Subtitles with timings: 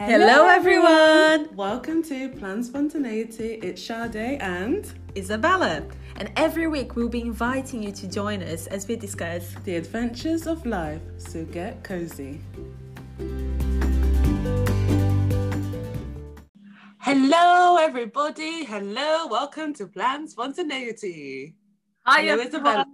[0.00, 1.56] Hello, everyone.
[1.56, 3.54] Welcome to Plan Spontaneity.
[3.54, 4.86] It's Sade and
[5.16, 5.82] Isabella.
[6.14, 10.46] And every week we'll be inviting you to join us as we discuss the adventures
[10.46, 11.02] of life.
[11.16, 12.40] So get cozy.
[17.00, 18.64] Hello, everybody.
[18.66, 19.26] Hello.
[19.26, 21.56] Welcome to Plan Spontaneity.
[22.06, 22.86] Hi, Hello, Isabella.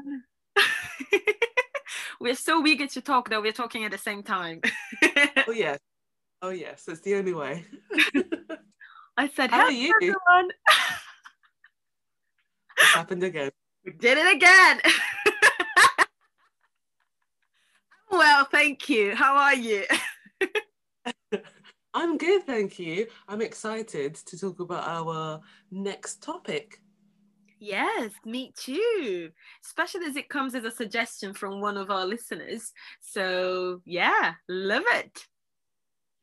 [2.19, 3.43] we're so eager to talk, though.
[3.43, 4.63] We're talking at the same time.
[5.47, 5.79] oh, yes.
[6.45, 7.65] Oh yes, it's the only way.
[9.17, 10.51] I said, "How are you?" Everyone.
[12.77, 13.51] it happened again.
[13.83, 14.81] We did it again.
[18.11, 19.15] well, thank you.
[19.15, 19.85] How are you?
[21.95, 23.07] I'm good, thank you.
[23.27, 25.41] I'm excited to talk about our
[25.71, 26.79] next topic.
[27.59, 29.31] Yes, me too.
[29.65, 32.71] Especially as it comes as a suggestion from one of our listeners.
[33.01, 35.27] So, yeah, love it.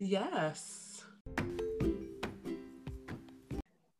[0.03, 1.03] Yes.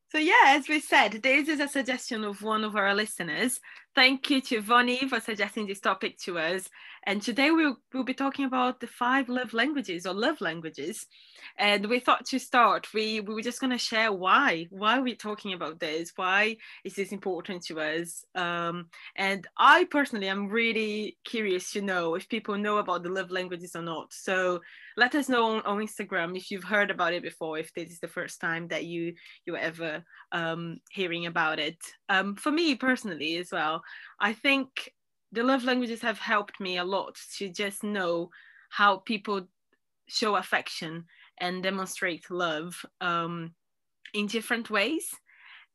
[0.09, 3.59] So yeah, as we said, this is a suggestion of one of our listeners.
[3.93, 6.67] Thank you to Vonnie for suggesting this topic to us.
[7.07, 11.07] And today we'll, we'll be talking about the five love languages or love languages.
[11.57, 14.67] And we thought to start, we, we were just going to share why.
[14.69, 16.11] Why are we talking about this?
[16.15, 18.23] Why is this important to us?
[18.35, 23.31] Um, and I personally am really curious to know if people know about the love
[23.31, 24.13] languages or not.
[24.13, 24.61] So
[24.95, 27.99] let us know on, on Instagram if you've heard about it before, if this is
[27.99, 31.77] the first time that you, you're ever um, hearing about it.
[32.09, 33.81] Um, for me personally as well,
[34.19, 34.91] I think
[35.31, 38.29] the love languages have helped me a lot to just know
[38.69, 39.47] how people
[40.07, 41.05] show affection
[41.39, 43.53] and demonstrate love um,
[44.13, 45.09] in different ways.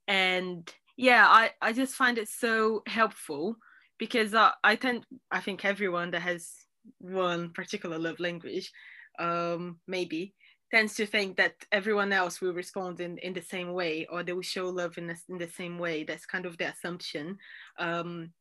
[0.08, 3.56] And yeah I, I just find it so helpful
[3.98, 6.50] because uh, i tend i think everyone that has
[6.98, 8.72] one particular love language
[9.18, 10.34] um, maybe
[10.70, 14.32] tends to think that everyone else will respond in, in the same way or they
[14.32, 16.02] will show love in, the, in the same way.
[16.02, 17.38] That's kind of the assumption.
[17.78, 18.32] Um,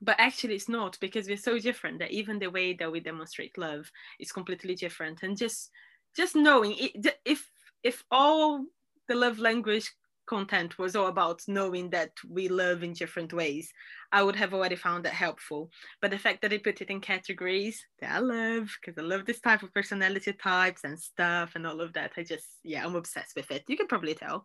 [0.00, 3.58] but actually it's not because we're so different that even the way that we demonstrate
[3.58, 5.22] love is completely different.
[5.22, 5.70] And just
[6.16, 7.50] just knowing it, if
[7.82, 8.64] if all
[9.08, 9.90] the love language
[10.26, 13.72] content was all about knowing that we love in different ways
[14.12, 15.68] i would have already found that helpful.
[16.00, 19.24] But the fact that they put it in categories that i love because i love
[19.24, 22.94] this type of personality types and stuff and all of that i just yeah i'm
[22.94, 23.64] obsessed with it.
[23.66, 24.44] You can probably tell.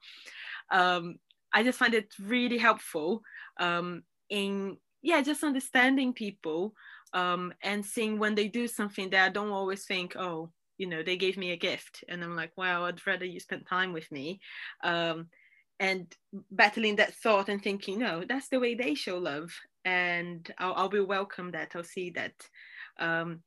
[0.71, 1.15] Um,
[1.53, 3.21] i just find it really helpful
[3.59, 6.73] um, in yeah just understanding people
[7.13, 11.03] um, and seeing when they do something that i don't always think oh you know
[11.03, 14.11] they gave me a gift and i'm like wow i'd rather you spend time with
[14.11, 14.39] me
[14.83, 15.27] um,
[15.79, 16.13] and
[16.51, 19.51] battling that thought and thinking no that's the way they show love
[19.85, 22.33] and i'll, I'll be welcome that i'll see that
[22.99, 23.41] um,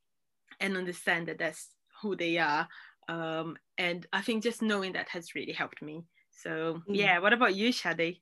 [0.61, 1.69] and understand that that's
[2.01, 2.69] who they are
[3.09, 6.97] um, and i think just knowing that has really helped me so mm.
[6.97, 8.21] yeah what about you Sade?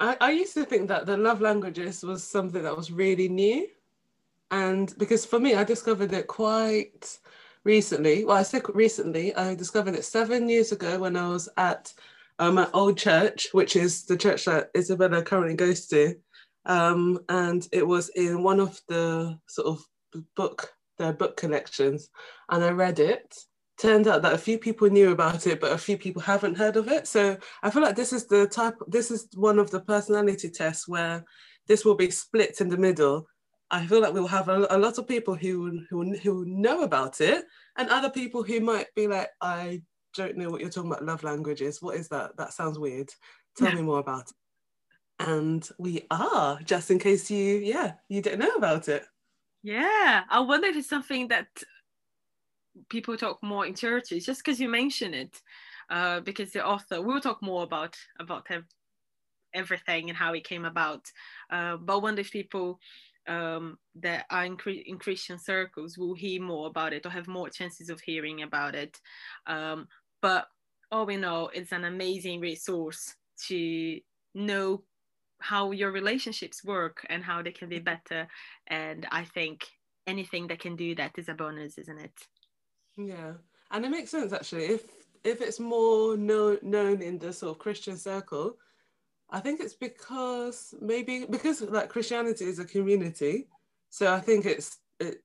[0.00, 3.68] I, I used to think that the love languages was something that was really new.
[4.50, 7.18] And because for me, I discovered it quite
[7.64, 8.24] recently.
[8.24, 11.92] Well, I say recently, I discovered it seven years ago when I was at
[12.38, 16.16] um, my old church, which is the church that Isabella currently goes to.
[16.64, 22.08] Um, and it was in one of the sort of book, their book collections.
[22.48, 23.36] And I read it
[23.80, 26.76] turned out that a few people knew about it, but a few people haven't heard
[26.76, 27.06] of it.
[27.06, 30.86] So I feel like this is the type, this is one of the personality tests
[30.86, 31.24] where
[31.66, 33.26] this will be split in the middle.
[33.70, 37.20] I feel like we'll have a, a lot of people who, who, who know about
[37.20, 37.44] it
[37.76, 39.82] and other people who might be like, I
[40.14, 41.80] don't know what you're talking about love languages.
[41.80, 42.36] What is that?
[42.36, 43.10] That sounds weird.
[43.56, 44.36] Tell me more about it.
[45.20, 49.04] And we are, just in case you, yeah, you didn't know about it.
[49.62, 51.46] Yeah, I wonder if it's something that
[52.88, 55.40] people talk more in churches just because you mention it
[55.90, 58.46] uh, because the author we'll talk more about about
[59.54, 61.10] everything and how it came about.
[61.50, 62.78] Uh, but wonder if people
[63.28, 67.48] um, that are in, in, Christian circles will hear more about it or have more
[67.48, 68.98] chances of hearing about it.
[69.46, 69.88] Um,
[70.22, 70.46] but
[70.90, 73.14] all we know it's an amazing resource
[73.48, 74.00] to
[74.34, 74.82] know
[75.40, 78.28] how your relationships work and how they can be better.
[78.66, 79.66] And I think
[80.06, 82.12] anything that can do that is a bonus isn't it
[83.06, 83.32] yeah,
[83.70, 84.66] and it makes sense actually.
[84.66, 84.82] If
[85.24, 88.56] if it's more known known in the sort of Christian circle,
[89.30, 93.48] I think it's because maybe because like Christianity is a community,
[93.90, 95.22] so I think it's it,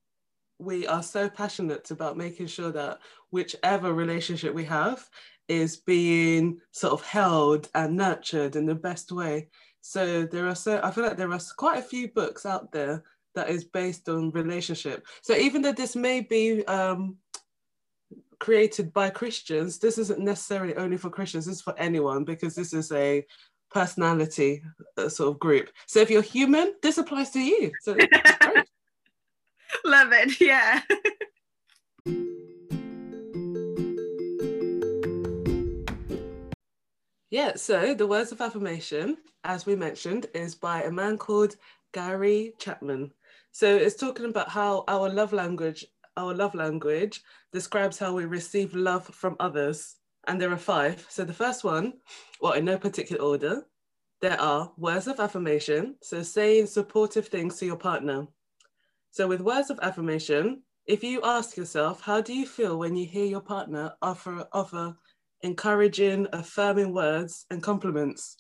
[0.60, 3.00] we are so passionate about making sure that
[3.32, 5.10] whichever relationship we have
[5.48, 9.50] is being sort of held and nurtured in the best way.
[9.82, 13.04] So there are so I feel like there are quite a few books out there
[13.36, 15.06] that is based on relationship.
[15.22, 17.18] So even though this may be um,
[18.40, 22.74] created by Christians, this isn't necessarily only for Christians, this is for anyone because this
[22.74, 23.26] is a
[23.72, 24.64] personality
[24.98, 25.70] uh, sort of group.
[25.88, 27.72] So if you're human, this applies to you.
[27.82, 27.98] So
[29.86, 30.40] Love it.
[30.40, 30.82] Yeah.
[37.30, 41.56] yeah, so the words of affirmation, as we mentioned, is by a man called
[41.94, 43.12] Gary Chapman.
[43.52, 45.86] So it's talking about how our love language,
[46.18, 47.22] our love language
[47.52, 49.96] describes how we receive love from others.
[50.28, 51.06] And there are five.
[51.10, 51.94] So the first one,
[52.42, 53.64] well, in no particular order,
[54.22, 55.96] there are words of affirmation.
[56.02, 58.28] So saying supportive things to your partner.
[59.12, 63.06] So with words of affirmation, if you ask yourself, how do you feel when you
[63.06, 64.96] hear your partner offer, offer
[65.42, 68.38] encouraging, affirming words and compliments?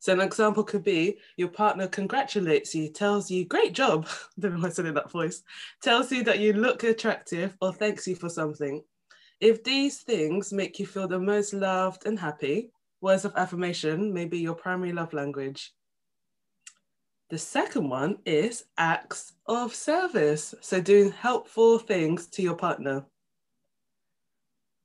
[0.00, 4.54] So an example could be your partner congratulates you, tells you, great job, I don't
[4.54, 5.42] know why I said in that voice,
[5.82, 8.82] tells you that you look attractive or thanks you for something.
[9.40, 14.24] If these things make you feel the most loved and happy, words of affirmation may
[14.24, 15.72] be your primary love language.
[17.30, 20.54] The second one is acts of service.
[20.60, 23.04] So doing helpful things to your partner.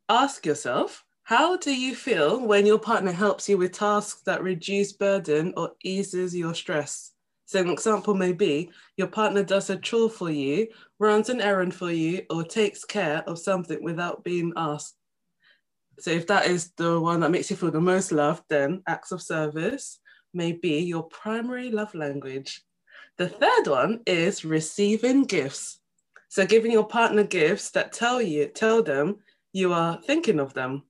[0.10, 4.92] Ask yourself, how do you feel when your partner helps you with tasks that reduce
[4.92, 7.12] burden or eases your stress?
[7.46, 10.68] So, an example may be your partner does a chore for you,
[11.00, 14.96] runs an errand for you, or takes care of something without being asked.
[16.00, 19.14] So, if that is the one that makes you feel the most loved, then acts
[19.14, 20.00] of service
[20.34, 22.64] may be your primary love language.
[23.18, 25.80] The third one is receiving gifts.
[26.28, 29.20] So, giving your partner gifts that tell you, tell them
[29.54, 30.84] you are thinking of them.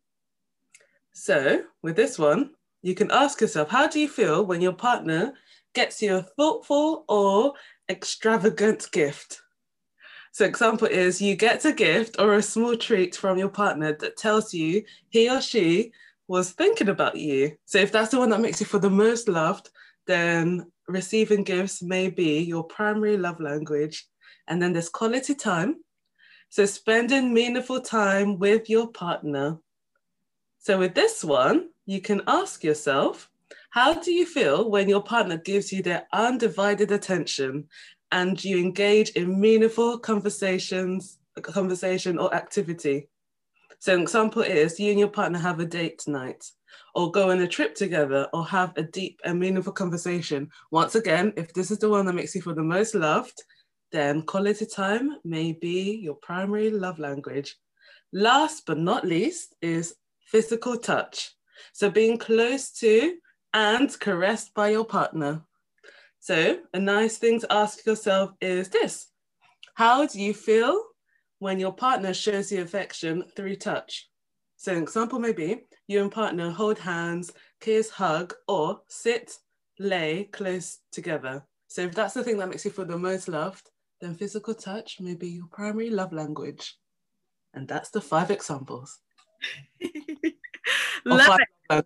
[1.14, 2.52] So, with this one,
[2.82, 5.34] you can ask yourself how do you feel when your partner
[5.74, 7.54] gets you a thoughtful or
[7.90, 9.42] extravagant gift?
[10.32, 14.18] So, example is you get a gift or a small treat from your partner that
[14.18, 15.92] tells you he or she
[16.28, 17.56] was thinking about you.
[17.66, 19.70] So, if that's the one that makes you feel the most loved,
[20.08, 24.08] then receiving gifts may be your primary love language.
[24.48, 25.76] And then there's quality time.
[26.50, 29.60] So, spending meaningful time with your partner.
[30.64, 33.30] So with this one, you can ask yourself,
[33.72, 37.66] how do you feel when your partner gives you their undivided attention
[38.14, 43.10] and you engage in meaningful conversations, conversation or activity?
[43.80, 46.50] So an example is you and your partner have a date tonight
[46.96, 50.50] or go on a trip together or have a deep and meaningful conversation.
[50.72, 53.44] Once again, if this is the one that makes you feel the most loved,
[53.92, 57.58] then quality time may be your primary love language.
[58.14, 59.96] Last but not least is
[60.34, 61.32] physical touch.
[61.74, 63.18] So being close to
[63.54, 65.44] and caressed by your partner.
[66.20, 69.10] So a nice thing to ask yourself is this.
[69.76, 70.82] How do you feel
[71.38, 74.10] when your partner shows you affection through touch?
[74.58, 77.32] So an example may be you and partner hold hands,
[77.62, 79.38] kiss, hug, or sit,
[79.78, 81.44] lay close together.
[81.68, 83.70] So if that's the thing that makes you feel the most loved,
[84.02, 86.76] then physical touch may be your primary love language.
[87.54, 89.00] And that's the five examples.
[91.06, 91.86] Love it.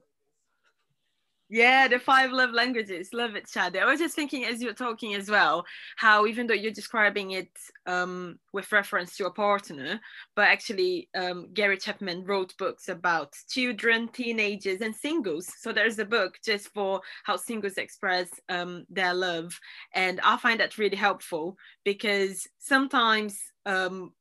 [1.49, 3.09] Yeah, the five love languages.
[3.13, 3.77] Love it, Chad.
[3.77, 5.65] I was just thinking as you're talking as well,
[5.95, 7.49] how even though you're describing it
[7.85, 10.01] um, with reference to a partner,
[10.35, 15.49] but actually um, Gary Chapman wrote books about children, teenagers, and singles.
[15.59, 19.57] So there's a book just for how singles express um, their love.
[19.93, 24.11] And I find that really helpful because sometimes um,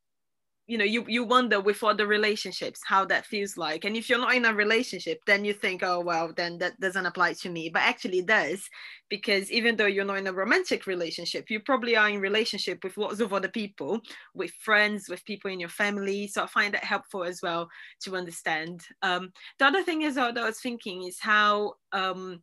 [0.66, 3.84] you know you you wonder with other relationships how that feels like.
[3.84, 7.06] And if you're not in a relationship then you think oh well then that doesn't
[7.06, 7.68] apply to me.
[7.68, 8.68] But actually it does
[9.08, 12.96] because even though you're not in a romantic relationship you probably are in relationship with
[12.96, 14.00] lots of other people
[14.34, 16.26] with friends with people in your family.
[16.26, 17.68] So i find that helpful as well
[18.02, 18.82] to understand.
[19.02, 22.42] Um, the other thing is that i was thinking is how um,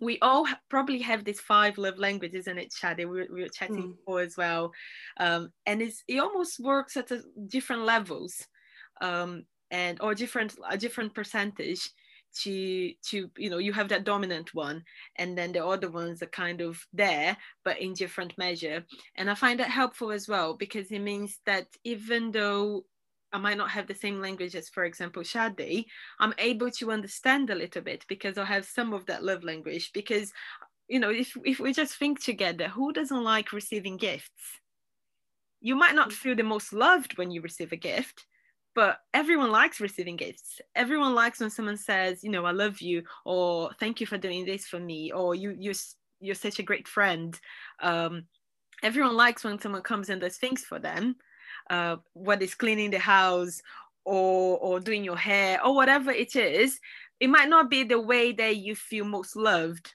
[0.00, 2.98] we all probably have these five love languages in it Sade.
[2.98, 3.96] We, we were chatting mm.
[3.96, 4.72] before as well
[5.18, 8.46] um, and it's, it almost works at a different levels
[9.00, 11.90] um, and or different a different percentage
[12.34, 14.82] to to you know you have that dominant one
[15.16, 18.84] and then the other ones are kind of there but in different measure
[19.16, 22.84] and i find that helpful as well because it means that even though
[23.32, 25.86] I might not have the same language as, for example, Sade,
[26.20, 29.90] I'm able to understand a little bit because I have some of that love language.
[29.94, 30.32] Because,
[30.88, 34.60] you know, if, if we just think together, who doesn't like receiving gifts?
[35.60, 38.26] You might not feel the most loved when you receive a gift,
[38.74, 40.60] but everyone likes receiving gifts.
[40.74, 44.44] Everyone likes when someone says, you know, I love you, or thank you for doing
[44.44, 45.74] this for me, or you, you're,
[46.20, 47.38] you're such a great friend.
[47.80, 48.24] Um,
[48.82, 51.16] everyone likes when someone comes and does things for them
[51.72, 53.60] uh, what is cleaning the house
[54.04, 56.78] or or doing your hair or whatever it is
[57.22, 59.94] it might not be the way that you feel most loved.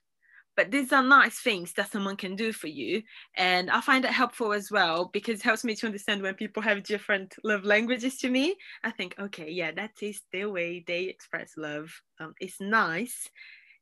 [0.55, 3.03] But these are nice things that someone can do for you.
[3.36, 6.63] And i find that helpful as well because it helps me to understand when people
[6.63, 8.55] have different love languages to me.
[8.81, 11.91] I think okay yeah that is the way they express love.
[12.22, 13.29] Um, it's nice.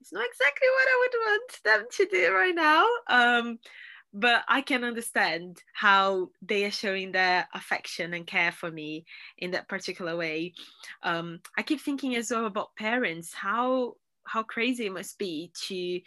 [0.01, 2.85] It's not exactly what i would want them to do right now.
[3.07, 3.59] Um,
[4.15, 9.05] but I can understand how they are showing their affection and care for me
[9.38, 10.53] in that particular way.
[11.03, 16.00] Um, I keep thinking as well about parents, how how crazy it must be to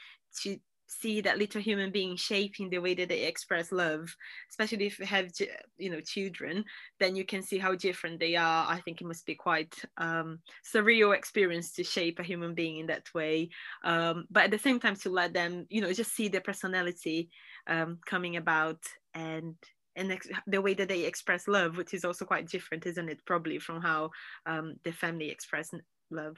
[0.43, 0.59] to
[0.91, 4.17] see that little human being shaping the way that they express love
[4.49, 5.31] especially if you have
[5.77, 6.65] you know children
[6.99, 10.39] then you can see how different they are i think it must be quite um,
[10.65, 13.51] surreal experience to shape a human being in that way
[13.85, 17.29] um, but at the same time to let them you know just see their personality
[17.69, 18.81] um, coming about
[19.15, 19.55] and
[19.97, 23.25] and ex- the way that they express love which is also quite different isn't it
[23.27, 24.11] probably from how
[24.47, 25.71] um, the family express
[26.11, 26.37] love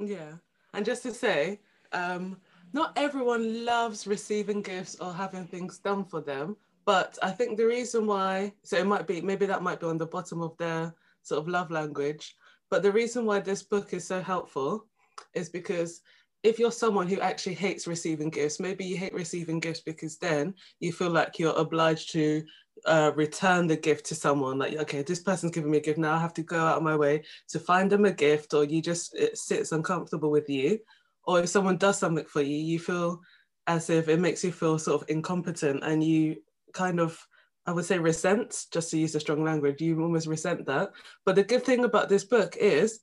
[0.00, 0.32] yeah
[0.72, 1.60] and just to say
[1.92, 2.36] um,
[2.72, 6.56] not everyone loves receiving gifts or having things done for them.
[6.84, 9.96] But I think the reason why, so it might be, maybe that might be on
[9.96, 12.36] the bottom of their sort of love language.
[12.70, 14.86] But the reason why this book is so helpful
[15.32, 16.02] is because
[16.44, 20.54] if you're someone who actually hates receiving gifts, maybe you hate receiving gifts because then
[20.78, 22.44] you feel like you're obliged to
[22.86, 24.58] uh, return the gift to someone.
[24.58, 26.82] Like, okay, this person's giving me a gift, now I have to go out of
[26.84, 30.78] my way to find them a gift, or you just, it sits uncomfortable with you
[31.26, 33.20] or if someone does something for you, you feel
[33.66, 36.36] as if it makes you feel sort of incompetent and you
[36.74, 37.18] kind of,
[37.66, 40.92] I would say, resent, just to use a strong language, you almost resent that.
[41.24, 43.00] But the good thing about this book is,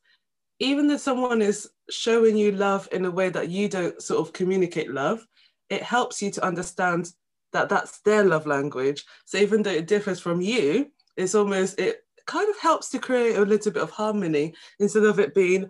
[0.62, 4.32] even if someone is showing you love in a way that you don't sort of
[4.32, 5.26] communicate love,
[5.72, 7.12] it helps you to understand
[7.52, 9.04] that that's their love language.
[9.26, 13.38] So even though it differs from you, it's almost, it kind of helps to create
[13.38, 15.66] a little bit of harmony instead of it being,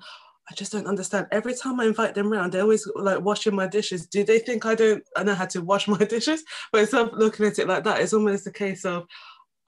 [0.50, 1.28] I just don't understand.
[1.32, 4.08] Every time I invite them around, they're always like washing my dishes.
[4.08, 6.44] Do they think I don't I know how to wash my dishes?
[6.74, 9.08] But instead of looking at it like that, it's almost a case of,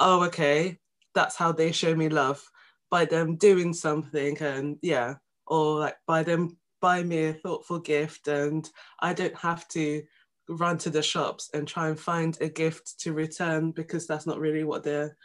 [0.01, 0.80] oh, okay,
[1.15, 2.44] that's how they show me love
[2.93, 5.15] by them doing something and yeah,
[5.47, 8.69] or like by them buy me a thoughtful gift and
[9.00, 10.03] I don't have to
[10.47, 14.39] run to the shops and try and find a gift to return because that's not
[14.39, 15.17] really what they're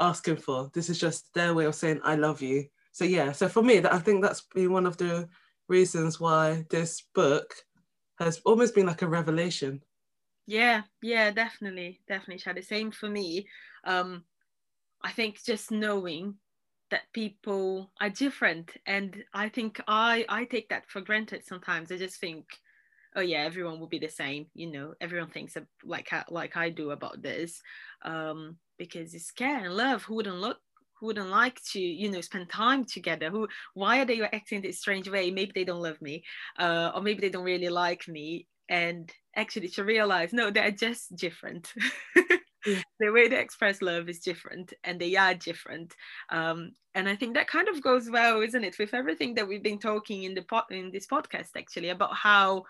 [0.00, 0.68] asking for.
[0.74, 2.66] This is just their way of saying I love you.
[2.90, 5.28] So yeah so for me that i think that's been one of the
[5.68, 7.54] reasons why this book
[8.18, 9.80] has almost been like a revelation.
[10.46, 13.46] Yeah yeah definitely definitely the same for me.
[13.84, 14.24] Um
[15.02, 16.34] i think just knowing
[16.92, 21.90] that people are different and i think i i take that for granted sometimes.
[21.90, 22.44] I just think
[23.16, 24.94] oh yeah everyone will be the same you know?
[25.00, 27.60] Everyone thinks like like i do about this
[28.04, 30.02] um because it's care and love.
[30.04, 30.58] Who wouldn't look
[31.00, 33.30] who wouldn't like to you know spend time together?
[33.30, 35.30] Who why are they acting this strange way?
[35.30, 36.24] Maybe they don't love me
[36.58, 38.46] uh, or maybe they don't really like me.
[38.68, 41.72] And actually to realize no they're just different.
[43.00, 45.94] the way they express love is different and they are different
[46.30, 49.62] um, and i think that kind of goes well isn't it with everything that we've
[49.62, 52.62] been talking in the pot in this podcast actually about how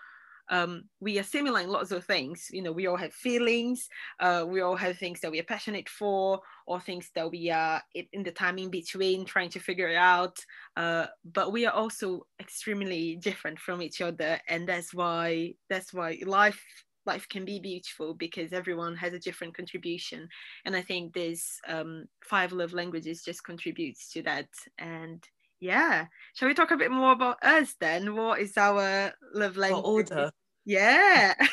[0.49, 2.47] um, we are similar in lots of things.
[2.51, 3.87] You know, we all have feelings.
[4.19, 7.81] Uh, we all have things that we are passionate for, or things that we are
[7.93, 10.37] in the time in between trying to figure it out.
[10.75, 16.19] Uh, but we are also extremely different from each other, and that's why that's why
[16.25, 16.61] life
[17.05, 20.27] life can be beautiful because everyone has a different contribution
[20.65, 24.47] and i think this um, five love languages just contributes to that
[24.79, 25.27] and
[25.63, 26.07] yeah.
[26.33, 28.15] Shall we talk a bit more about us then?
[28.17, 29.85] What is our love language?
[29.85, 30.29] order.
[30.65, 31.35] Yeah.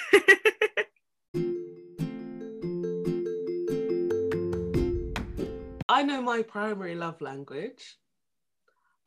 [5.89, 7.99] I know my primary love language,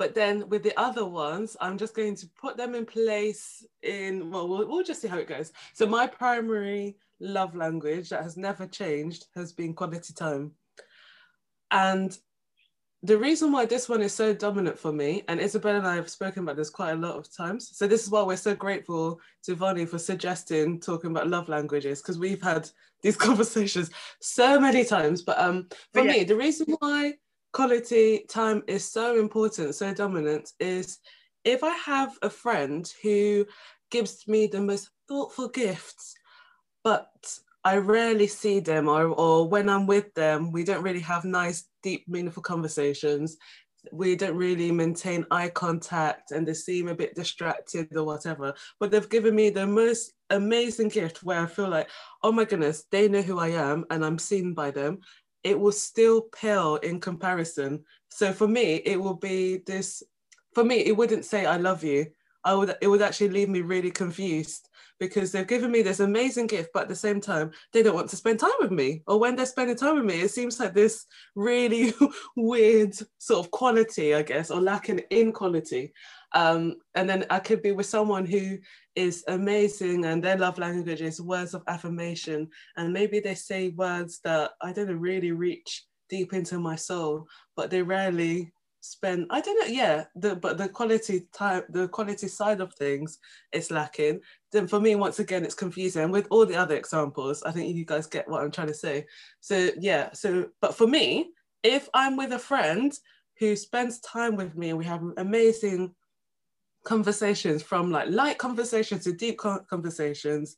[0.03, 4.29] but then with the other ones, I'm just going to put them in place in,
[4.29, 5.53] well, we'll, we'll just see how it goes.
[5.71, 10.51] So, my primary love language that has never changed has been quality time.
[11.71, 12.17] And
[13.01, 16.09] the reason why this one is so dominant for me, and Isabel and I have
[16.09, 17.69] spoken about this quite a lot of times.
[17.71, 22.01] So this is why we're so grateful to Vonnie for suggesting talking about love languages
[22.01, 22.69] because we've had
[23.03, 25.21] these conversations so many times.
[25.21, 26.11] But um, for yeah.
[26.11, 27.13] me, the reason why
[27.53, 30.99] quality time is so important, so dominant, is
[31.45, 33.45] if I have a friend who
[33.91, 36.15] gives me the most thoughtful gifts,
[36.83, 37.09] but
[37.63, 41.69] I rarely see them, or, or when I'm with them, we don't really have nice,
[41.81, 43.37] deep, meaningful conversations.
[43.91, 48.53] We don't really maintain eye contact and they seem a bit distracted or whatever.
[48.79, 51.89] But they've given me the most amazing gift where I feel like,
[52.21, 54.99] oh my goodness, they know who I am and I'm seen by them.
[55.43, 57.83] It will still pale in comparison.
[58.09, 60.03] So for me, it will be this.
[60.53, 62.07] For me, it wouldn't say "I love you."
[62.43, 62.75] I would.
[62.81, 64.69] It would actually leave me really confused
[64.99, 68.09] because they've given me this amazing gift, but at the same time, they don't want
[68.09, 69.01] to spend time with me.
[69.07, 71.93] Or when they're spending time with me, it seems like this really
[72.35, 75.93] weird sort of quality, I guess, or lacking in quality.
[76.33, 78.57] Um, and then I could be with someone who
[78.95, 82.49] is amazing and their love language is words of affirmation.
[82.77, 87.69] And maybe they say words that I don't really reach deep into my soul, but
[87.69, 88.53] they rarely
[88.85, 93.17] spend i don't know yeah the but the quality time the quality side of things
[93.53, 94.19] is lacking.
[94.51, 96.11] Then for me once again it's confusing.
[96.11, 99.05] With all the other examples i think you guys get what i'm trying to say.
[99.39, 101.29] So yeah so but for me
[101.63, 102.91] if i'm with a friend
[103.39, 105.95] who spends time with me and we have amazing
[106.83, 110.57] conversations from like light conversations to deep conversations.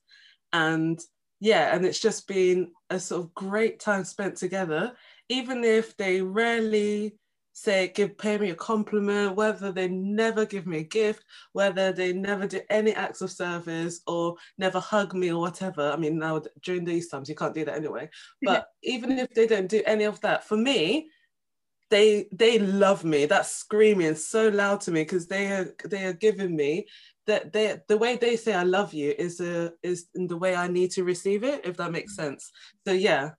[0.54, 1.00] And
[1.42, 4.94] yeah and it's just been a sort of great time spent together.
[5.30, 7.18] Even if they rarely
[7.58, 12.12] say give pay me a compliment whether they never give me a gift whether they
[12.12, 15.92] never do any acts of service or never hug me or whatever.
[15.92, 18.10] I mean now during these times you can't do that anyway.
[18.42, 21.10] But even if they don't do any of that for me
[21.90, 26.14] they they love me that's screaming so loud to me because they are they are
[26.14, 26.86] giving me
[27.28, 30.56] that they the way they say i love you is a is in the way
[30.56, 32.52] i need to receive it if that makes sense
[32.88, 33.32] so yeah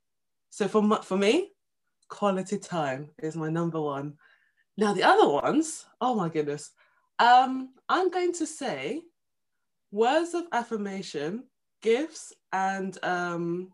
[0.51, 1.51] so for for me
[2.09, 4.15] quality time is my number one.
[4.77, 6.71] Now the other ones, oh my goodness.
[7.19, 9.03] Um, I'm going to say
[9.91, 11.45] words of affirmation,
[11.83, 13.73] gifts, and um,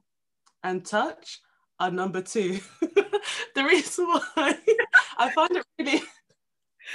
[0.63, 1.41] and touch
[1.83, 2.61] are number two.
[3.55, 4.57] the reason why
[5.19, 6.03] I find it really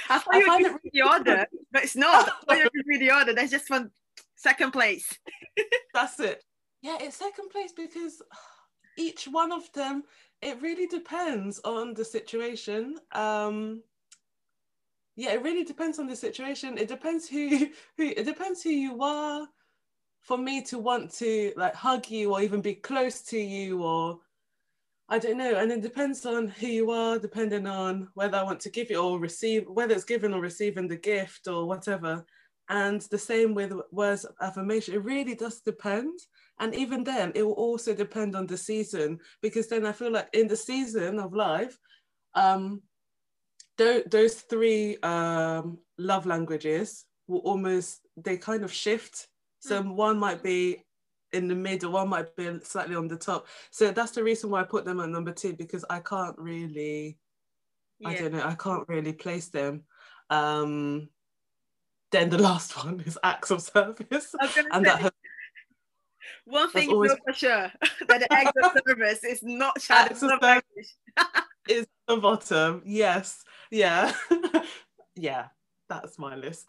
[0.09, 0.91] I thought I you were it...
[0.93, 2.29] the order, but it's not.
[2.47, 3.33] I thought you were the order.
[3.33, 3.91] There's just one
[4.35, 5.17] second place.
[5.93, 6.43] That's it.
[6.81, 8.21] Yeah, it's second place because
[8.97, 10.03] each one of them
[10.41, 12.97] it really depends on the situation.
[13.11, 13.81] Um,
[15.15, 16.77] yeah, it really depends on the situation.
[16.77, 19.47] It depends who who it depends who you are.
[20.21, 24.19] For me to want to like hug you or even be close to you or
[25.09, 25.55] I don't know.
[25.55, 28.97] And it depends on who you are, depending on whether I want to give you
[28.97, 32.25] or receive, whether it's given or receiving the gift or whatever.
[32.69, 34.95] And the same with words of affirmation.
[34.95, 36.19] It really does depend.
[36.59, 40.27] And even then, it will also depend on the season because then I feel like
[40.33, 41.77] in the season of life,
[42.33, 42.81] um,
[43.77, 49.27] th- those three um, love languages will almost, they kind of shift.
[49.59, 49.95] So mm.
[49.95, 50.83] one might be
[51.33, 53.47] in the middle, one might be slightly on the top.
[53.71, 57.17] So that's the reason why I put them at number two because I can't really,
[57.99, 58.09] yeah.
[58.09, 59.83] I don't know, I can't really place them.
[60.29, 61.09] Um,
[62.11, 65.11] then the last one is acts of service, and say, that has
[66.45, 67.11] one thing always...
[67.25, 67.71] for sure
[68.07, 70.95] that the acts of service is not acts of service
[71.69, 72.81] is the bottom.
[72.85, 74.13] Yes, yeah,
[75.15, 75.47] yeah.
[75.89, 76.65] That's my list.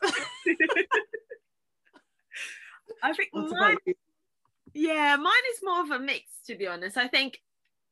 [3.03, 3.77] I think mine,
[4.75, 6.97] yeah, mine is more of a mix to be honest.
[6.97, 7.41] I think,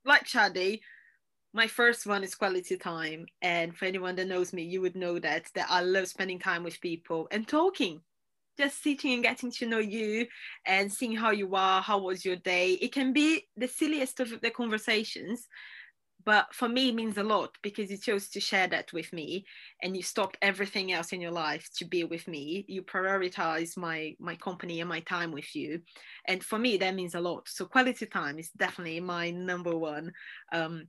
[0.04, 0.80] like Sade,
[1.52, 5.18] my first one is quality time, and for anyone that knows me, you would know
[5.18, 8.00] that that I love spending time with people and talking
[8.56, 10.26] just sitting and getting to know you
[10.66, 12.72] and seeing how you are, how was your day.
[12.72, 15.46] It can be the silliest of the conversations,
[16.26, 19.46] but for me, means a lot because you chose to share that with me
[19.82, 22.64] and you stopped everything else in your life to be with me.
[22.68, 25.80] You prioritize my my company and my time with you,
[26.26, 27.48] and for me, that means a lot.
[27.48, 30.12] So quality time is definitely my number one.
[30.52, 30.88] Um,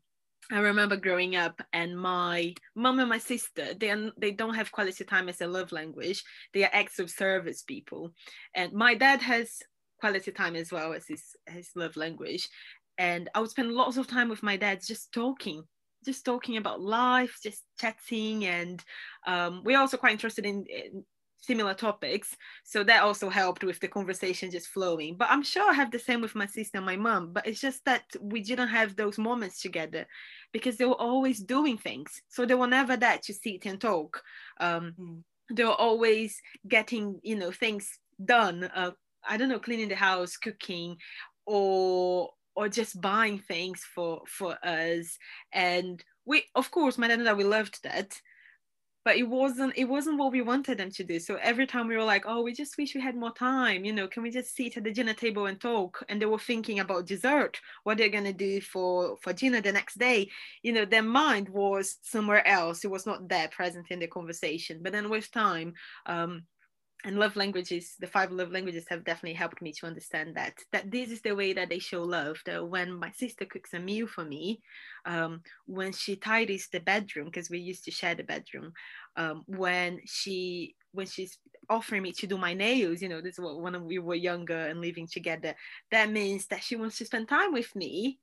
[0.52, 4.71] I remember growing up and my mom and my sister, they, are, they don't have
[4.71, 6.23] quality time as a love language.
[6.54, 8.13] They are acts of service people.
[8.56, 9.62] And my dad has
[10.00, 12.47] quality time as well as his, his love language.
[12.97, 15.63] And I would spend lots of time with my dad just talking,
[16.05, 18.45] just talking about life, just chatting.
[18.45, 18.83] And
[19.25, 21.05] um, we're also quite interested in, in
[21.41, 22.36] similar topics.
[22.63, 25.15] So that also helped with the conversation just flowing.
[25.15, 27.33] But i'm sure i have the same with my sister and my mom.
[27.33, 30.05] But it's just that we didn't have those moments together
[30.51, 32.21] because they were always doing things.
[32.27, 34.21] So they were never there to sit and talk.
[34.60, 35.23] Um, mm.
[35.53, 38.91] they were always getting you know things done uh,
[39.27, 40.97] i don't know cleaning the house cooking
[41.45, 45.17] or or just buying things for for us.
[45.53, 48.19] And we of course I we loved that
[49.05, 51.17] but it wasn't it wasn't what we wanted them to do.
[51.17, 53.93] So every time we were like oh we just wish we had more time you
[53.93, 56.03] know can we just sit at the dinner table and talk?
[56.09, 59.71] And they were thinking about dessert what they're going to do for for dinner the
[59.71, 60.27] next day.
[60.63, 62.83] You know their mind was somewhere else.
[62.83, 64.79] It was not there present in the conversation.
[64.81, 65.73] But then with time
[66.07, 66.43] um
[67.05, 70.89] and love languages the five love languages have definitely helped me to understand that that
[70.89, 72.38] this is the way that they show love.
[72.45, 74.62] That when my sister cooks a meal for me
[75.05, 78.73] um, when she tidies the bedroom because we used to share the bedroom
[79.15, 81.38] um, when she when she's
[81.69, 84.67] offering me to do my nails you know this is what when we were younger
[84.67, 85.53] and living together
[85.91, 88.17] that means that she wants to spend time with me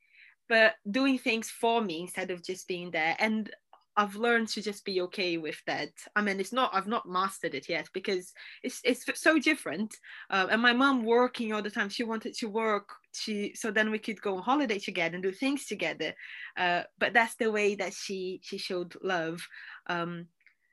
[0.48, 3.16] but doing things for me instead of just being there.
[3.18, 3.50] And
[3.96, 5.90] I've learned to just be okay with that.
[6.16, 9.94] I mean, it's not I've not mastered it yet because it's it's so different.
[10.30, 12.88] Uh, and my mom working all the time, she wanted to work.
[13.12, 16.14] She so then we could go on holiday together and do things together.
[16.56, 19.46] Uh, but that's the way that she she showed love.
[19.86, 20.26] Um,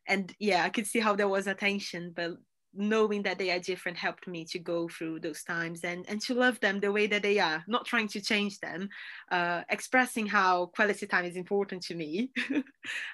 [0.08, 2.32] and yeah, I could see how there was a tension, but
[2.74, 6.34] knowing that they are different helped me to go through those times and, and to
[6.34, 8.90] love them the way that they are, not trying to change them,
[9.32, 12.32] uh, expressing how quality time is important to me,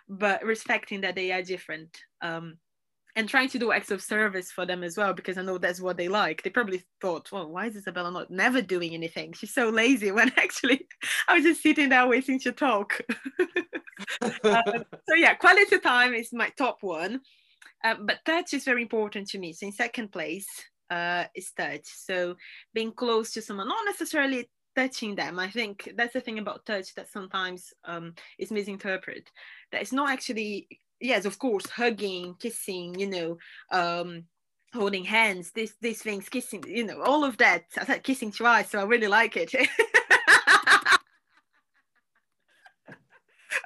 [0.09, 1.97] but respecting that they are different.
[2.21, 2.57] Um,
[3.15, 5.81] and trying to do acts of service for them as well because I know that's
[5.81, 6.43] what they like.
[6.43, 9.33] They probably thought, "Well, why is Isabella not never doing anything?
[9.33, 10.87] She's so lazy." When actually,
[11.27, 13.01] I was just sitting there waiting to talk.
[14.21, 14.61] uh,
[15.09, 17.21] so yeah, quality time is my top one.
[17.83, 19.53] Uh, but touch is very important to me.
[19.53, 20.47] So in second place
[20.89, 21.85] uh, is touch.
[21.85, 22.35] So
[22.73, 25.39] being close to someone, not necessarily touching them.
[25.39, 29.27] I think that's the thing about touch that sometimes um, is misinterpreted.
[29.71, 30.67] That it's not actually,
[30.99, 33.37] yes, of course, hugging, kissing, you know,
[33.71, 34.25] um,
[34.73, 37.63] holding hands, this, these things, kissing, you know, all of that.
[37.77, 39.53] I said kissing twice, so I really like it.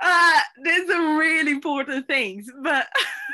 [0.01, 2.87] uh, there's some really important things, but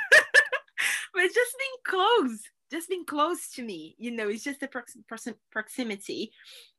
[1.18, 4.96] but just being close just being close to me you know it's just the prox-
[5.08, 6.32] prox- proximity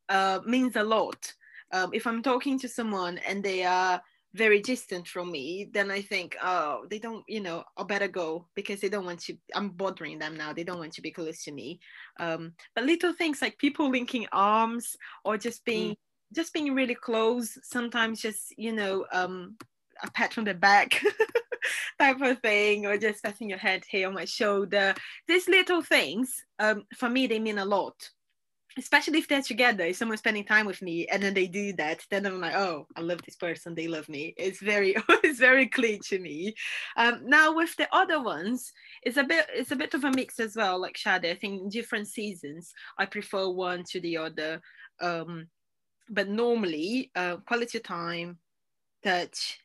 [0.09, 1.35] uh, means a lot.
[1.71, 4.01] Um, if i'm talking to someone and they are
[4.35, 8.47] very distant from me then i think oh they don't you know i better go
[8.55, 10.53] because they don't want to i'm bothering them now.
[10.53, 11.81] They don't want to be close to me.
[12.21, 15.97] Um, but little things like people linking arms or just being mm.
[16.35, 19.57] just being really close sometimes just you know um,
[20.03, 21.03] a pat on the back
[21.99, 24.95] type of thing, or just patting your head here on my shoulder.
[25.27, 28.11] These little things, um, for me, they mean a lot.
[28.77, 32.01] Especially if they're together, if someone's spending time with me and then they do that,
[32.11, 34.35] then I'm like, oh, I love this person, they love me.
[34.37, 34.95] It's very,
[35.25, 36.55] it's very clear to me.
[36.97, 40.39] Um, now with the other ones, it's a bit, it's a bit of a mix
[40.39, 40.81] as well.
[40.81, 44.61] Like Sade, I think in different seasons, I prefer one to the other.
[45.01, 45.49] Um,
[46.09, 48.39] but normally, uh, quality time,
[49.03, 49.59] touch,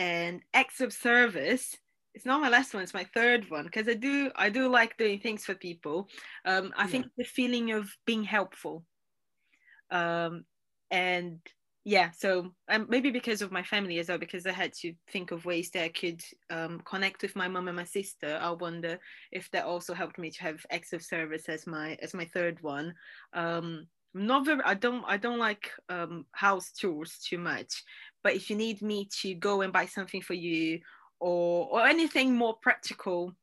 [0.00, 1.76] and acts of service.
[2.14, 4.96] It's not my last one it's my third one because i do i do like
[4.96, 6.08] doing things for people.
[6.44, 6.88] Um, i yeah.
[6.88, 8.84] think the feeling of being helpful.
[9.90, 10.44] Um,
[10.90, 11.38] and
[11.84, 15.30] yeah so um, maybe because of my family as well because i had to think
[15.30, 18.38] of ways that i could um, connect with my mom and my sister.
[18.40, 18.98] I wonder
[19.30, 22.62] if that also helped me to have acts of service as my as my third
[22.62, 22.94] one.
[23.34, 27.84] Um, not very i don't i don't like um, house chores too much
[28.22, 30.80] but if you need me to go and buy something for you
[31.18, 33.34] or or anything more practical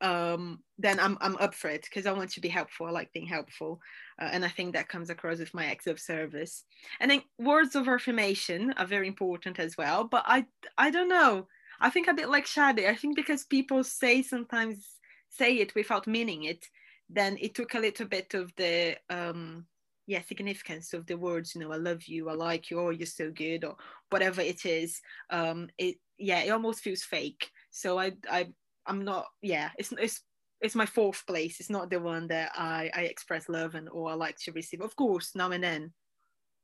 [0.00, 2.86] um, then I'm, I'm up for it because I want to be helpful.
[2.86, 3.80] I like being helpful.
[4.20, 6.64] Uh, and I think that comes across with my acts of service.
[7.00, 10.04] And then words of affirmation are very important as well.
[10.04, 10.46] But I,
[10.78, 11.48] I don't know.
[11.80, 14.86] I think a bit like Sade, I think because people say sometimes
[15.28, 16.66] say it without meaning it,
[17.08, 19.66] then it took a little bit of the um,
[20.06, 23.06] yeah significance of the words you know i love you i like you or you're
[23.06, 23.76] so good or
[24.10, 25.00] whatever it is.
[25.30, 27.50] Um it yeah it almost feels fake.
[27.70, 28.48] So i i
[28.86, 30.22] i'm not yeah it's it's
[30.60, 31.58] it's my fourth place.
[31.58, 34.82] It's not the one that i i express love and or i like to receive.
[34.82, 35.92] Of course now and then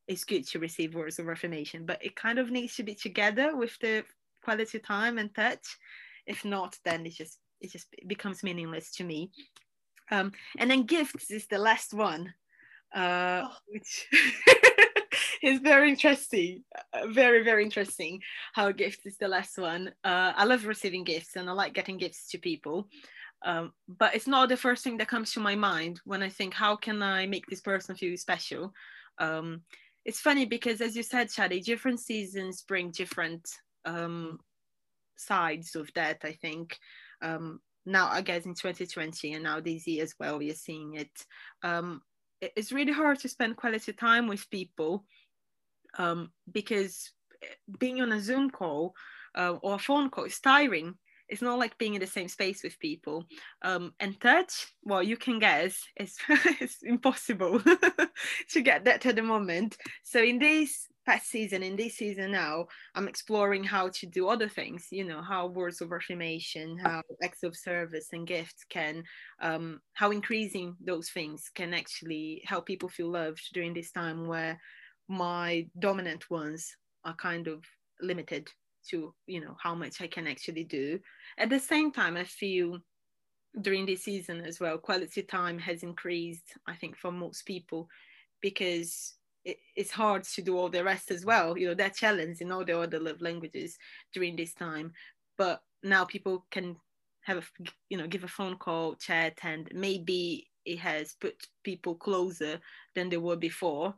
[0.09, 3.57] it's good to receive words of affirmation but it kind of needs to be together
[3.57, 4.05] with the
[4.43, 5.67] quality time and touch.
[6.27, 9.31] If not then it just it just becomes meaningless to me.
[10.11, 12.35] Um, and then gifts is the last one
[12.97, 13.57] uh, oh.
[13.69, 14.09] which
[15.43, 16.65] is very interesting.
[16.93, 18.21] Uh, very, very interesting
[18.55, 19.89] how gifts is the last one.
[20.03, 22.89] Uh, I love receiving gifts and I like getting gifts to people.
[23.45, 26.55] Um, but it's not the first thing that comes to my mind when I think,
[26.55, 28.73] how can I make this person feel special?
[29.19, 29.61] Um,
[30.05, 33.47] it's funny because, as you said, Sade, different seasons bring different
[33.85, 34.41] um,
[35.17, 36.79] sides of that, I think.
[37.21, 40.95] Um, now, I guess in 2020 and now this year as well, we are seeing
[40.95, 41.11] it.
[41.63, 42.03] Um,
[42.41, 45.05] it's really hard to spend quality time with people
[45.99, 47.47] um, because eh,
[47.79, 48.95] being on a Zoom call
[49.37, 50.95] uh, or a phone call is tiring.
[51.29, 53.25] It's not like being in the same space with people.
[53.63, 56.19] Um, and touch, well, you can guess, it's,
[56.61, 57.61] it's impossible
[58.51, 59.77] to get that at the moment.
[60.05, 64.49] So in these past season in this season now i'm exploring how to do other
[64.49, 69.03] things you know how words of affirmation how acts of service and gifts can
[69.41, 74.61] um, how increasing those things can actually help people feel loved during this time where
[75.09, 77.63] my dominant ones are kind of
[78.01, 78.49] limited
[78.89, 80.99] to you know how much i can actually do.
[81.39, 82.79] At the same time i feel
[83.63, 87.89] during this season as well quality time has increased i think for most people
[88.43, 89.16] because
[89.47, 91.57] it, it's hard to do all the rest as well.
[91.57, 93.79] You know that challenge in all the other love languages
[94.13, 94.93] during this time.
[95.39, 96.77] But now people can
[97.23, 101.95] have a you know give a phone call chat and maybe it has put people
[101.95, 102.59] closer
[102.95, 103.95] than they were before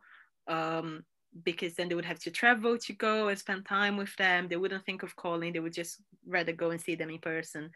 [0.48, 1.02] um,
[1.44, 4.48] because then they would have to travel to go and spend time with them.
[4.48, 5.52] They wouldn't think of calling.
[5.52, 7.70] They would just rather go and see them in person.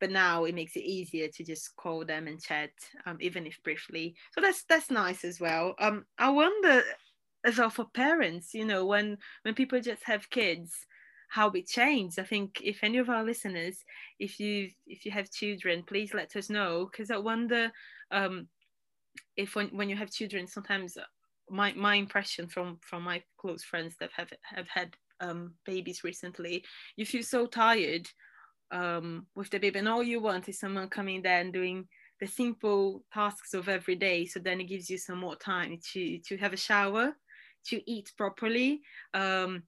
[0.00, 2.70] But now it makes it easier to just call them and chat
[3.06, 4.16] um, even if briefly.
[4.32, 5.76] So that's that's nice as well.
[5.78, 6.82] Um, i wonder
[7.44, 10.86] as well for parents you know when when people just have kids
[11.32, 12.18] how it changed.
[12.18, 13.84] I think if any of our listeners
[14.18, 17.72] if you if you have children please let us know because i wonder
[18.10, 18.48] um,
[19.36, 20.98] if when, when you have children sometimes
[21.48, 26.64] my my impression from from my close friends that have have had um, babies recently
[26.96, 28.06] you feel so tired
[28.70, 31.86] um, with the baby and all you want is someone coming there and doing
[32.20, 34.24] the simple tasks of every day.
[34.24, 37.16] So then it gives you some more time to to have a shower
[37.66, 38.82] to eat properly
[39.14, 39.62] um,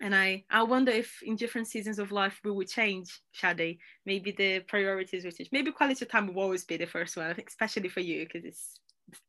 [0.00, 3.78] and I, I wonder if in different seasons of life we would change Sade.
[4.04, 5.50] Maybe the priorities would change.
[5.52, 8.44] Maybe quality time will always be the first one, I think, especially for you because
[8.44, 8.80] it's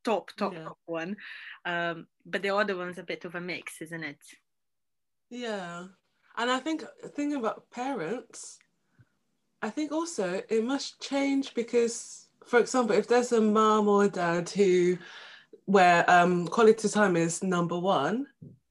[0.04, 0.64] top top yeah.
[0.64, 1.16] top one
[1.66, 4.20] um but the other one's a bit of a mix isn't it
[5.30, 5.86] yeah
[6.38, 6.84] and i think
[7.16, 8.60] thinking about parents
[9.62, 14.10] i think also it must change because for example if there's a mom or a
[14.10, 14.98] dad who
[15.66, 18.28] where um quality time is number one.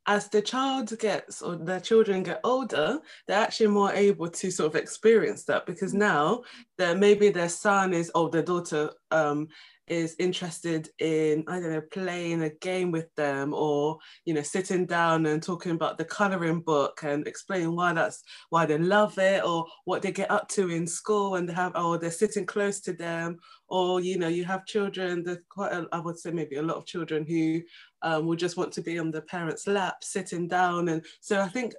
[0.06, 4.74] As the child gets or their children get older, they're actually more able to sort
[4.74, 6.42] of experience that because now
[6.82, 9.46] that maybe their son is or their daughter um,
[9.86, 14.86] is interested in i don't know playing a game with them or you know sitting
[14.86, 19.44] down and talking about the coloring book and explaining why that's why they love it
[19.44, 22.80] or what they get up to in school and they have or they're sitting close
[22.80, 26.56] to them or you know you have children there's quite a, I would say maybe
[26.56, 27.60] a lot of children who
[28.02, 30.88] um, will just want to be on the parents lap sitting down.
[30.88, 31.74] And so i think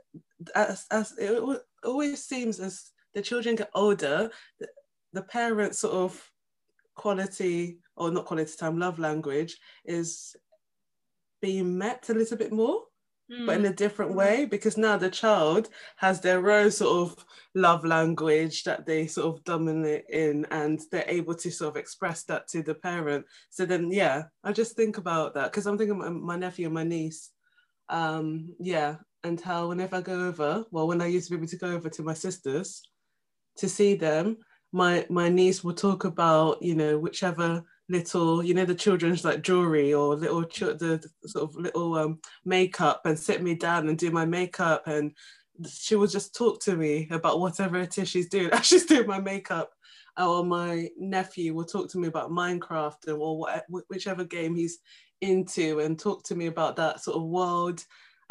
[0.56, 1.42] as, as it
[1.84, 4.30] always seems as the children get older
[5.14, 6.32] the, parents sort of
[6.96, 10.36] quality or not quality time love language is
[11.42, 12.82] being met a little bit more
[13.32, 13.46] mm.
[13.46, 13.72] but in hmm.
[13.72, 18.86] a different way because now the child has their own sort of love language that
[18.86, 22.76] they sort of dominate in and they're able to sort of express that to the
[22.76, 26.76] parent so then yeah i just think about that because i'm thinking my nephew and
[26.76, 27.32] my niece
[27.90, 31.48] um yeah and how whenever i go over well when i used to be able
[31.48, 32.84] to go over to my sisters
[33.58, 34.38] to see them
[34.74, 39.44] my my niece will talk about you know whichever little you know the children's like
[39.44, 43.88] jewelry or little ch- the, the, sort of little um, makeup and sit me down
[43.88, 44.88] and do my makeup.
[44.88, 45.14] And
[45.70, 48.50] she will just talk to me about whatever it is she's doing.
[48.52, 49.72] As she's doing my makeup
[50.18, 54.80] or my nephew will talk to me about minecraft or what, whichever game he's
[55.22, 57.84] into and talk to me about that sort of world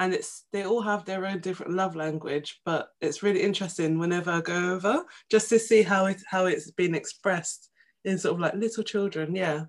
[0.03, 4.33] and it's they all have their own different love language but it's really interesting whenever
[4.33, 7.71] i go over just to see how it how it's been expressed
[8.05, 9.65] in sort of like little children yeah.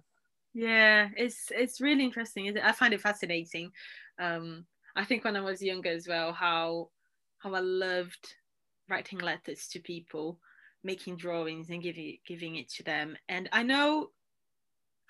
[0.56, 3.72] Yeah it's it's really interesting i find it fascinating.
[4.20, 4.66] Um
[4.96, 6.90] i think when i was younger as well how
[7.38, 8.36] how i loved
[8.90, 10.40] writing letters to people
[10.84, 13.16] making drawings and giving giving it to them.
[13.30, 14.10] And i know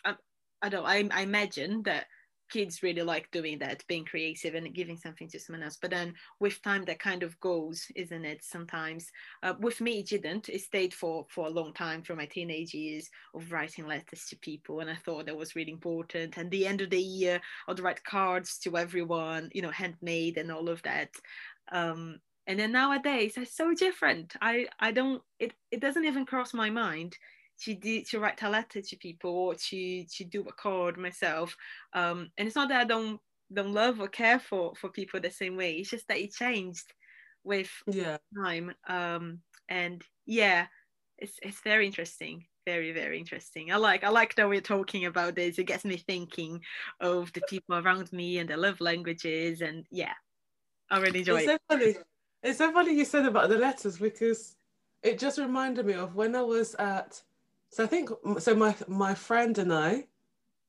[0.03, 0.15] i,
[0.61, 2.07] I don't I, I imagine that
[2.53, 5.77] kids really like doing that being creative and giving something to someone else.
[5.81, 9.11] But then with time that kind of goes isn't it sometimes?
[9.41, 10.49] Uh, with me it didn't.
[10.49, 14.37] It stayed for for a long time from my teenage years of writing letters to
[14.37, 14.81] people.
[14.81, 16.37] And i thought that was really important.
[16.37, 20.51] And the end of the year i'd write cards to everyone you know handmade and
[20.51, 21.09] all of that.
[21.71, 24.35] Um, and then nowadays it's so different.
[24.41, 27.17] I i don't it, it doesn't even cross my mind
[27.61, 31.55] to do to write a letter to people or to to do a card myself
[31.93, 33.19] um and it's not that i don't
[33.53, 35.73] don't love or care for for people the same way.
[35.73, 36.93] It's just that it changed
[37.43, 38.17] with yeah.
[38.43, 40.67] time um and yeah
[41.17, 43.73] it's it's very interesting very very interesting.
[43.73, 45.59] I like i like that we're talking about this.
[45.59, 46.61] It gets me thinking
[47.01, 50.13] of the people around me and the love languages and yeah
[50.89, 51.61] i really enjoy it's it.
[51.69, 51.95] so funny
[52.43, 54.55] it's so funny you said about the letters because
[55.01, 57.21] it just reminded me of when i was at
[57.73, 58.09] so I think
[58.39, 58.55] so.
[58.55, 60.05] My my friend and I,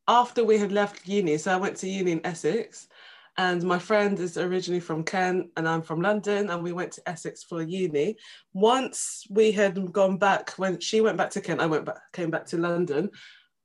[0.08, 2.88] after we had left uni, so I went to uni in Essex,
[3.36, 7.08] And my friend is originally from Kent and I'm from London and we went to
[7.08, 8.16] Essex for uni.
[8.52, 12.30] Once we had gone back, when she went back to Kent, I went back, came
[12.30, 13.10] back to London.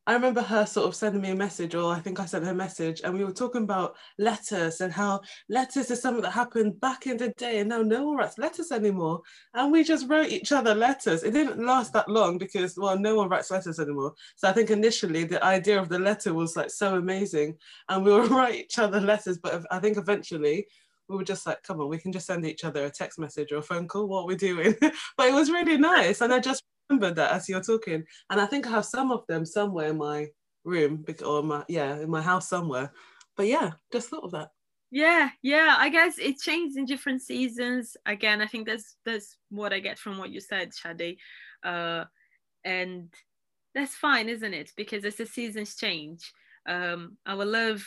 [0.09, 2.49] I remember her sort of sending me a message, or I think I sent her
[2.49, 6.81] a message, and we were talking about letters and how letters is something that happened
[6.81, 9.21] back in the day, and now no one writes letters anymore.
[9.53, 11.21] And we just wrote each other letters.
[11.21, 14.15] It didn't last that long because, well, no one writes letters anymore.
[14.35, 18.11] So I think initially the idea of the letter was like so amazing, and we
[18.19, 19.37] would write each other letters.
[19.37, 20.65] But I think eventually
[21.07, 23.51] we were just like, come on, we can just send each other a text message
[23.51, 24.07] or a phone call.
[24.07, 24.73] What are we doing?
[25.17, 28.45] but it was really nice, and I just remember that as you're talking, and I
[28.45, 30.27] think I have some of them somewhere in my
[30.63, 32.91] room or my yeah in my house somewhere.
[33.37, 34.49] But yeah, just thought of that.
[34.91, 35.75] Yeah, yeah.
[35.77, 37.95] I guess it changed in different seasons.
[38.05, 41.17] Again, I think that's that's what I get from what you said, Sade,
[41.63, 42.05] uh,
[42.63, 43.13] and
[43.75, 44.71] that's fine, isn't it?
[44.75, 46.33] Because as the seasons change,
[46.67, 47.85] um, our love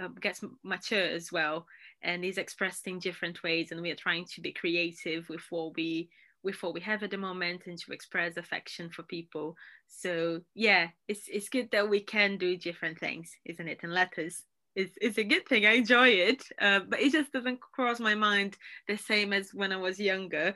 [0.00, 1.66] uh, gets mature as well,
[2.02, 5.76] and is expressed in different ways, and we are trying to be creative with what
[5.76, 6.10] we
[6.42, 9.56] with what we have at the moment and to express affection for people.
[9.88, 13.80] So yeah, it's it's good that we can do different things, isn't it?
[13.82, 14.44] And letters
[14.78, 15.66] it's, it's a good thing.
[15.66, 19.72] I enjoy it, uh, but it just doesn't cross my mind the same as when
[19.72, 20.54] I was younger,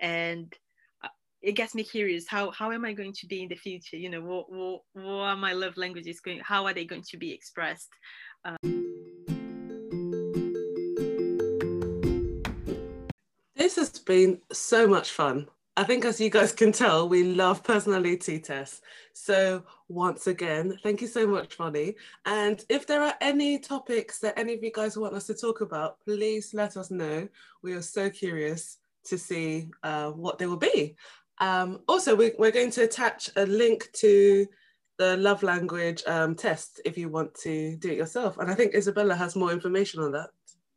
[0.00, 0.52] and
[1.04, 1.08] uh,
[1.40, 2.26] it gets me curious.
[2.26, 3.96] How how am I going to be in the future?
[3.96, 6.40] You know, what what, what are my love languages going?
[6.42, 7.90] How are they going to be expressed?
[8.44, 8.81] Uh,
[13.62, 15.46] This has been so much fun.
[15.76, 18.80] I think, as you guys can tell, we love personality tests.
[19.12, 21.94] So, once again, thank you so much, Vonnie.
[22.26, 25.60] And if there are any topics that any of you guys want us to talk
[25.60, 27.28] about, please let us know.
[27.62, 30.96] We are so curious to see uh, what they will be.
[31.38, 34.44] Um, also, we, are going to attach a link to
[34.98, 38.38] the love language um, test if you want to do it yourself.
[38.38, 40.30] And I think Isabella has more information on that.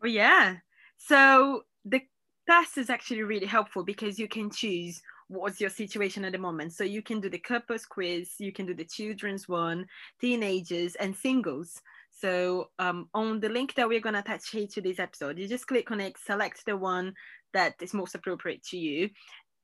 [0.04, 0.58] Oh, yeah.
[0.98, 2.02] So, the
[2.50, 6.74] test is actually really helpful because you can choose what's your situation at the moment.
[6.74, 9.88] So you can do the couples quiz, you can do the children's one,
[10.22, 11.82] teenagers, and singles.
[12.12, 15.48] So um, on the link that we're going to attach here to this episode, you
[15.48, 17.14] just click on it, select the one
[17.54, 19.10] that is most appropriate to you.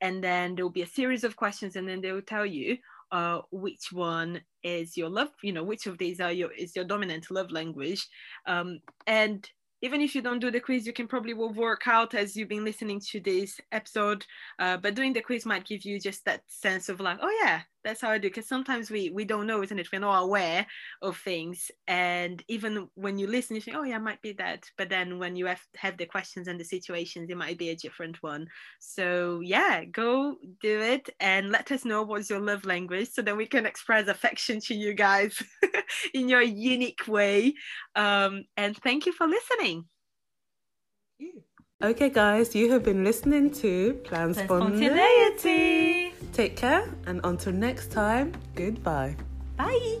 [0.00, 2.76] And then there will be a series of questions, and then they will tell you
[3.12, 6.84] uh, which one is your love, you know, which of these are your is your
[6.84, 8.06] dominant love language.
[8.46, 9.48] Um, and
[9.82, 12.48] even if you don't do the quiz, you can probably will work out as you've
[12.48, 14.24] been listening to this episode.
[14.58, 17.62] Uh, but doing the quiz might give you just that sense of like, oh yeah,
[17.84, 18.28] that's how I do.
[18.28, 19.88] Because sometimes we we don't know, isn't it?
[19.92, 20.66] We're not aware
[21.00, 24.64] of things, and even when you listen, you think, oh yeah, it might be that.
[24.78, 27.76] But then when you have have the questions and the situations, it might be a
[27.76, 28.46] different one.
[28.80, 33.36] So yeah, go do it and let us know what's your love language, so that
[33.36, 35.42] we can express affection to you guys
[36.14, 37.54] in your unique way.
[37.94, 39.84] Um, and thank you for listening.
[41.82, 46.01] Okay, guys, you have been listening to Plan Spontaneity.
[46.32, 49.16] Take care, and until next time, goodbye.
[49.56, 50.00] Bye.